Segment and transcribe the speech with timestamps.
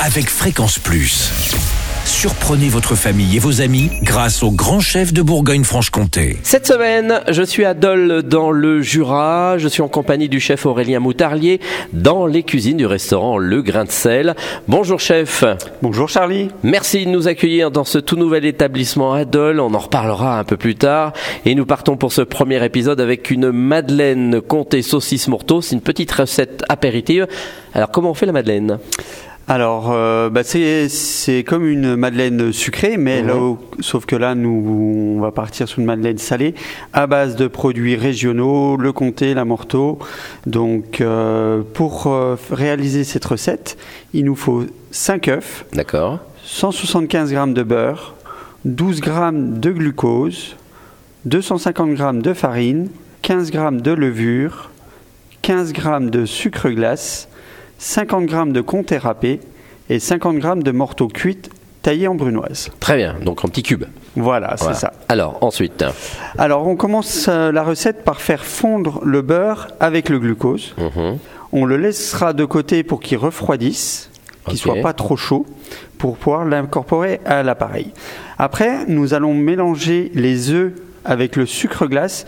[0.00, 1.30] avec Fréquence Plus.
[2.04, 6.36] Surprenez votre famille et vos amis grâce au grand chef de Bourgogne-Franche-Comté.
[6.42, 9.56] Cette semaine, je suis à Dole dans le Jura.
[9.56, 11.60] Je suis en compagnie du chef Aurélien Moutarlier
[11.94, 14.34] dans les cuisines du restaurant Le Grain de Sel.
[14.68, 15.44] Bonjour chef.
[15.80, 16.50] Bonjour Charlie.
[16.62, 19.60] Merci de nous accueillir dans ce tout nouvel établissement à Dole.
[19.60, 21.14] On en reparlera un peu plus tard.
[21.46, 25.62] Et nous partons pour ce premier épisode avec une madeleine comté saucisse morteau.
[25.62, 27.26] C'est une petite recette apéritive.
[27.72, 28.78] Alors comment on fait la madeleine?
[29.46, 35.16] Alors, euh, bah, c'est comme une madeleine sucrée, mais là, où- sauf que là, nous,
[35.16, 36.54] on va partir sur une madeleine salée
[36.94, 39.98] à base de produits régionaux, le comté, la morteau.
[40.46, 43.76] Donc, euh, pour euh, réaliser cette recette,
[44.14, 46.20] il nous faut 5 œufs, D'accord.
[46.44, 48.14] 175 g de beurre,
[48.64, 50.56] 12 g de glucose,
[51.26, 52.88] 250 g de farine,
[53.20, 54.70] 15 g de levure,
[55.42, 57.28] 15 g de sucre glace,
[57.78, 59.40] 50 g de comté râpé
[59.90, 61.50] et 50 g de morteau cuite
[61.82, 62.70] taillé en brunoise.
[62.80, 63.16] Très bien.
[63.22, 63.84] Donc en petits cubes.
[64.16, 64.74] Voilà, Voilà.
[64.74, 64.92] c'est ça.
[65.08, 65.84] Alors ensuite.
[66.38, 70.74] Alors, on commence euh, la recette par faire fondre le beurre avec le glucose.
[70.78, 71.18] Mhm.
[71.52, 74.10] On le laissera de côté pour qu'il refroidisse,
[74.46, 74.60] qu'il Ok.
[74.60, 75.46] soit pas trop chaud,
[75.98, 77.92] pour pouvoir l'incorporer à l'appareil.
[78.38, 80.72] Après, nous allons mélanger les œufs
[81.04, 82.24] avec le sucre glace.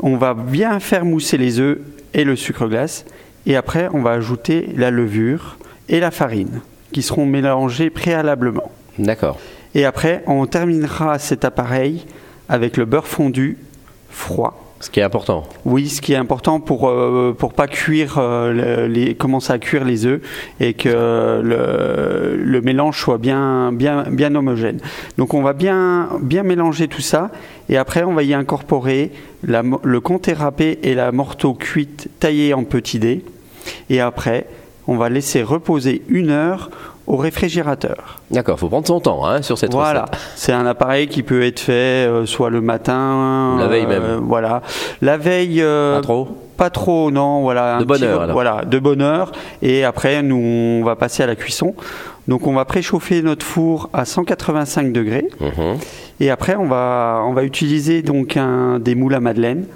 [0.00, 1.78] On va bien faire mousser les œufs
[2.14, 3.04] et le sucre glace.
[3.46, 5.56] Et après, on va ajouter la levure
[5.88, 6.60] et la farine,
[6.92, 8.70] qui seront mélangés préalablement.
[8.98, 9.38] D'accord.
[9.74, 12.04] Et après, on terminera cet appareil
[12.48, 13.58] avec le beurre fondu
[14.10, 14.60] froid.
[14.80, 15.44] Ce qui est important.
[15.64, 19.58] Oui, ce qui est important pour euh, pour pas cuire euh, le- les commencer à
[19.58, 20.20] cuire les œufs
[20.60, 20.90] et que
[21.42, 24.80] le, le mélange soit bien bien bien homogène.
[25.16, 27.30] Donc on va bien bien mélanger tout ça
[27.70, 29.10] et après on va y incorporer
[29.42, 33.24] la le comté râpé et la morteau cuite taillée en petits dés
[33.90, 34.46] et après
[34.86, 36.70] on va laisser reposer une heure
[37.06, 38.20] au réfrigérateur.
[38.30, 38.58] D'accord.
[38.58, 40.18] Faut prendre son temps hein, sur cette Voilà, recette.
[40.36, 41.72] c'est un appareil qui peut être fait
[42.06, 44.20] euh, soit le matin, Ou la veille euh, même.
[44.26, 44.62] Voilà,
[45.02, 45.60] la veille.
[45.62, 46.28] euh, Pas trop?
[46.56, 47.42] Pas trop, non.
[47.42, 47.78] Voilà.
[47.78, 48.32] De bonne heure, alors.
[48.34, 49.32] Voilà, de bonne heure.
[49.60, 50.36] Et après, nous,
[50.80, 51.74] on va passer à la cuisson.
[52.28, 55.28] Donc, on va préchauffer notre four à 185 degrés.
[55.40, 55.78] Mhm.
[56.20, 59.66] Et après, on va, on va utiliser donc un, des moules à madeleine.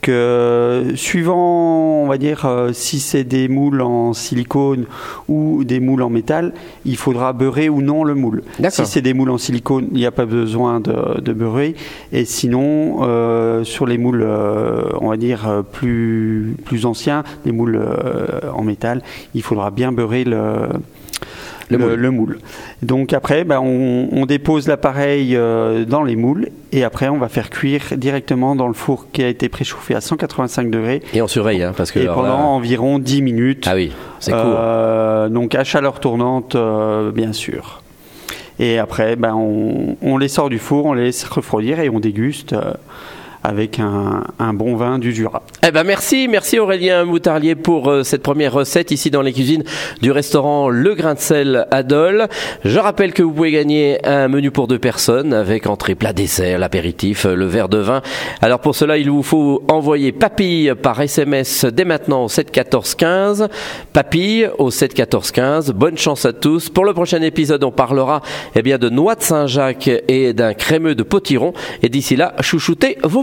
[0.00, 4.86] Que suivant, on va dire, euh, si c'est des moules en silicone
[5.28, 6.54] ou des moules en métal,
[6.86, 8.42] il faudra beurrer ou non le moule.
[8.70, 11.74] Si c'est des moules en silicone, il n'y a pas besoin de, de beurrer.
[12.12, 17.52] Et sinon, euh, sur les moules, euh, on va dire, euh, plus, plus anciens, les
[17.52, 19.02] moules euh, en métal,
[19.34, 20.68] il faudra bien beurrer le,
[21.70, 21.94] Le moule.
[21.94, 22.38] le moule.
[22.82, 27.28] Donc après, ben, on, on dépose l'appareil euh, dans les moules et après on va
[27.28, 31.28] faire cuire directement dans le four qui a été préchauffé à 185 degrés Et on
[31.28, 33.66] surveille hein, parce que et pendant là- environ 10 minutes.
[33.70, 34.40] Ah oui, c'est court.
[34.44, 37.82] Euh, donc à chaleur tournante, euh, bien sûr.
[38.58, 41.98] Et après, ben, on, on les sort du four, on les laisse refroidir et on
[42.00, 42.54] déguste
[43.42, 45.42] avec un, un bon vin du Jura.
[45.66, 49.64] Eh ben merci, merci Aurélien Moutarlier pour euh, cette première recette ici dans les cuisines
[50.02, 52.28] du restaurant Le Grain de Sel à Dole.
[52.64, 56.58] Je rappelle que vous pouvez gagner un menu pour deux personnes avec entrée, plat, dessert,
[56.58, 58.02] l'apéritif, euh, le verre de vin.
[58.42, 62.94] Alors pour cela, il vous faut envoyer papille par SMS dès maintenant au 7 14
[62.94, 63.48] 15.
[63.92, 65.70] Papille au 7 14 15.
[65.72, 66.68] Bonne chance à tous.
[66.68, 68.20] Pour le prochain épisode, on parlera
[68.54, 71.52] eh bien de noix de Saint-Jacques et d'un crémeux de potiron.
[71.82, 73.22] Et d'ici là, chouchoutez vos